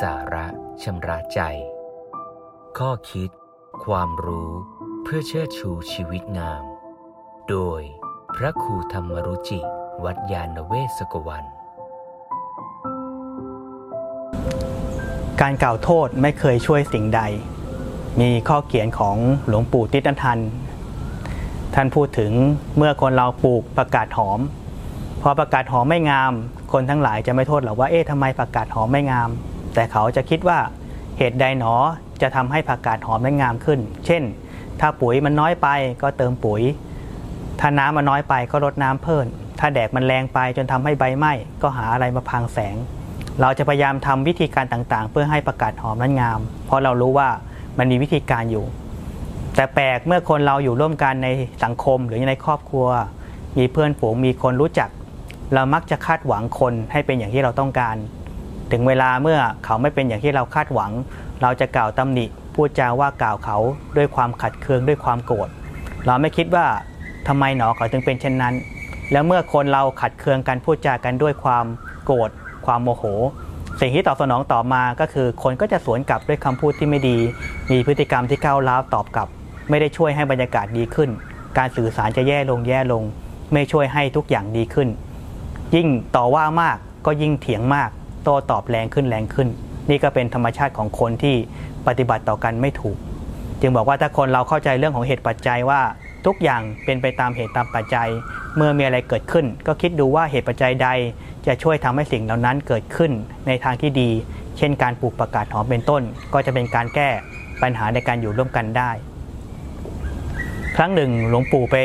[0.00, 0.46] สาระ
[0.82, 1.40] ชำระใจ
[2.78, 3.30] ข้อคิด
[3.84, 4.50] ความรู้
[5.02, 6.64] เพื่อเชิดชูชีวิตงาม
[7.48, 7.80] โดย
[8.36, 9.60] พระครูธรรมรุจิ
[10.04, 11.44] วัดยาณเวศกวัน
[15.40, 17.20] การกล่าวโทษไม่เคยช่วยสิ่งใด
[18.20, 19.16] มีข้อเขียนของ
[19.48, 20.38] หลวงปู่ติตันทัน
[21.74, 22.32] ท่านพูดถึง
[22.76, 24.40] เมื่อคนเราปลูกประกาศหอม
[25.22, 26.32] พอประกาศหอมไม่งาม
[26.72, 29.30] คนทั้งหลายจะไม่โทษหรอกว่าเอ๊ะทำไมประกาศหอมไม่งาม
[29.74, 30.58] แต่เขาจะคิดว่า
[31.18, 31.74] เหตุใดหนอ
[32.22, 34.22] จะทำให้ผักกาดหอมนั้นงามขึ้น เช่น
[34.80, 35.68] ถ้าปุ๋ยมันน้อยไป
[36.02, 36.62] ก็เติมปุ๋ย
[37.60, 39.26] ถ้าน้ำมันน้อยไปก็ลดน้ำเพิ่ม
[39.58, 41.32] ถ้าแดดมันแรงไปจนทำให้ใบไหม้
[41.62, 42.76] ก็หาอะไรมาพังแสง
[43.40, 47.28] เราจะพยายามทำวิธีการต่างๆ เพื่อให้ประกาศหอมนั้นงาม เพราะเรารู้ว่า
[47.78, 48.64] มันมีวิธีการอยู่
[49.56, 51.28] แต่แปลกเมื่อคนเราอยู่ร่วมกันใน
[51.64, 52.86] สังคมหรือในครอบครัว
[53.58, 54.88] มีเพื่อนฝูงมีคนรู้จัก
[55.54, 57.96] เรามักจะคาดหวังคนให้เป็นอย่างที่เราต้องการ
[58.72, 60.90] ถึงเวลาเมื่อเขาไม่เป็นอย่างที่เราคาดหวัง
[61.42, 63.58] เราจะกล่าวตำหนิพูดจาว่ากล่าวเขา
[63.96, 65.48] ด้วยความขัดเคืองด้วยความโกรธ
[66.06, 66.66] เราไม่คิดว่า
[67.28, 68.54] ทำไมหนอเขาถึงเป็นเช่นนั้น
[69.12, 71.64] แล้วเมื่อคนเราขัดเคืองกันพูดจากันด้วยความ
[72.04, 72.30] โกรธ
[72.66, 73.04] ความโมโห
[73.80, 77.18] สิ่งที่ตอบสนองต่อมาก็คือ คนก็จะสวนกลับด้วยคำพูดที่ไม่ดี
[77.72, 79.28] มีพฤติกรรมที่ก้าวร้าวตอบกลับ
[79.70, 81.10] ไม่ได้ช่วยให้บรรยากาศดีขึ้น
[81.58, 83.02] การสื่อสารจะแย่ลงแย่ลง
[83.52, 84.88] ไม่ช่วยให้ทุกอย่างดีขึ้น
[85.74, 87.90] ยิ่งต่อว่ามากก็ยิ่งเถียงมาก
[88.22, 89.48] โต้ตอบแรงขึ้นแรงขึ้น
[89.90, 91.36] นี่ก็เป็นธรรมชาติของคนที่
[91.86, 92.96] ปฏิบัติต่อกันไม่ถูก
[93.60, 95.80] จึงบอกว่าถ้าคนเราเข้าใจเรื่องของเหตุปัจจัยว่า
[96.26, 98.08] ทุกอย่างเป็นไปตามเหตุตามปัจจัย
[98.56, 100.88] เมื่อมีอะไรเกิดขึ้น ก็คิดดูว่าเหตุปัจจัยใด
[101.46, 103.12] จะช่วยทำให้สิ่งเหล่านั้นเกิดขึ้น
[103.46, 104.10] ในทางที่ดี
[104.58, 107.08] เช่นการปลูกประกาศหอมเป็นต้น ก็จะเป็นการแก้
[107.62, 108.90] ปัญหาในการอยู่ร่วมกันได้
[110.76, 111.76] ครั้งหนึ่งหลวงปู่ไป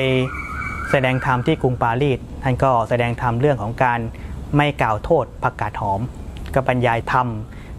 [0.91, 3.99] แสดงธรรมที่กรุงปารีสท่านก็แสดงธรรมเรื่องของการ
[4.57, 6.01] ไม่กล่าวโทษประกาศหอม
[6.55, 7.27] ก็บรรยายธรรม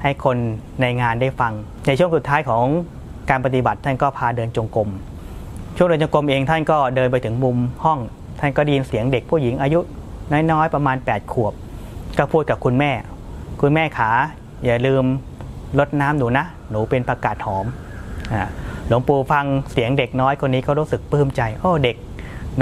[0.03, 0.37] ให้คน
[0.81, 1.53] ในงานได้ฟัง
[1.87, 2.65] ในช่วงสุดท้ายของ
[3.31, 4.89] การปฏิบัติท่านก็พาเดินจงกรม
[5.77, 7.99] ช่วงเดินจงกรมเองท่านก็เดินไปถึงมุมห้อง
[8.41, 9.81] ท่านก็ได้ยินเสียงเด็กผู้หญิงอายุ
[10.51, 11.53] น้อยๆประมาณ 8 ขวบ
[12.19, 12.93] ก็พูดกับคุณแม่
[13.61, 14.11] คุณแม่ขา
[14.65, 15.05] อย่าลืม
[15.79, 17.67] ลดน้ำหนูนะ หนูเป็นประกาศหอม
[18.89, 21.97] หลวงปู่ฟังเสียงเด็กน้อยคนนี้ก็รู้สึกปลื้มใจ โอ้เด็ก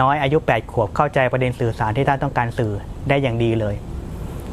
[0.01, 2.73] น้อยอายุ 8 ขวบเข้าใจประเด็นสื่อสารที่ท่านต้องการสื่อ
[3.09, 3.75] ได้อย่างดีเลย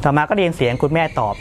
[0.04, 1.34] ต่อมาก็ได้ยินเสียงคุณแม่ตอบ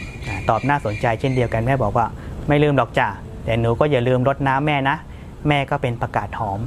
[0.50, 2.06] ตอบน่าสนใจเช่นเดียวกันแม่บอกว่า
[2.48, 3.08] ไม่ลืมดอกจ้า
[3.46, 4.98] แต่หนูก็อย่าลืมรดน้ำแม่นะ
[5.48, 6.60] แม่ก็เป็นประกาศหอม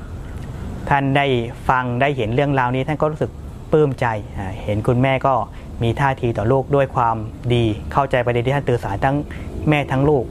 [0.89, 1.27] ท่านได้
[1.69, 3.31] ฟังได้เห็นเรื่องราวนี้ท่านก็รู้สึก
[3.73, 4.07] ปลื้มใจ
[4.65, 5.35] เห็นคุณแม่ก็
[5.83, 7.17] มีท่าทีต่อลูกด้วยความ
[7.55, 9.17] ดี เข้าใจประเด็นที่ท่านตื่นสารทั้ง
[9.69, 10.25] แม่ทั้งลูก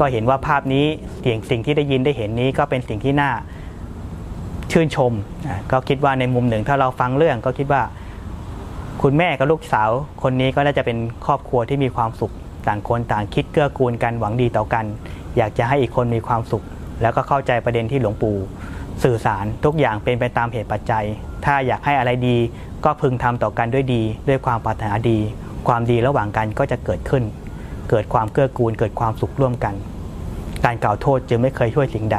[0.00, 0.86] ก็เห็นว่าภาพนี้
[1.20, 3.30] เสียงสิ่งที่ได้ยินได้เห็นนี้ก็เป็นสิ่งที่น่า
[4.72, 5.12] ชื่นชม
[5.70, 7.82] ก็คิดว่าในมุมหนึ่งถ้าเราฟังเรื่องก็คิดว่า
[9.06, 9.90] คุณแม่กับลูกสาว
[10.22, 12.32] คนนี้ก็น่าจะเป็นครอบครัวที่มีความสุข
[12.68, 14.84] ต่างคนต่างคิดเกื้อกูลกันหวังดีต่อกัน
[15.36, 16.64] อยากจะให้อีกคนมีความสุข
[17.02, 18.36] แล้วก็เข้าใจประเด็นที่หลวงปู่
[19.02, 21.04] สื่อสารทุกอย่างเป็นไปตามเหตุปัจจัย
[21.44, 22.36] ถ้าอยากให้อะไรดี
[22.84, 25.18] ก็พึงทำต่อกันด้วยดี ด้วยความปรารถนาดี
[25.68, 27.24] ความดีระหว่างกันก็จะเกิดขึ้น
[27.90, 29.74] เกิดความเกื้อกูล เกิดความสุขร่วมกัน
[30.64, 32.18] การกล่าวโทษจึงไม่เคยช่วยสิ่งใด